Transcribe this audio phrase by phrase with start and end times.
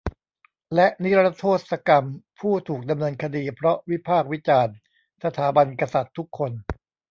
[0.75, 2.05] และนิรโทษกรรม
[2.39, 4.75] ผู้ถูกดำเนินคดีเพราะวิพากษ์วิจารณ์
[5.23, 6.51] สถาบันกษัตริย์ทุกคน